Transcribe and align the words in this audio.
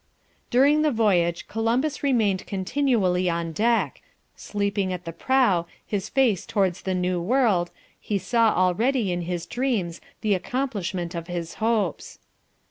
"During 0.49 0.81
the 0.81 0.89
voyage 0.89 1.47
Columbus 1.47 2.01
remained 2.01 2.47
continually 2.47 3.29
on 3.29 3.51
deck. 3.51 4.01
Sleeping 4.35 4.91
at 4.91 5.05
the 5.05 5.13
prow, 5.13 5.67
his 5.85 6.09
face 6.09 6.43
towards 6.47 6.81
the 6.81 6.95
new 6.95 7.21
world, 7.21 7.69
he 7.99 8.17
saw 8.17 8.51
already 8.51 9.11
in 9.11 9.21
his 9.21 9.45
dreams 9.45 10.01
the 10.21 10.33
accomplishment 10.33 11.13
of 11.13 11.27
his 11.27 11.53
hopes." 11.61 12.17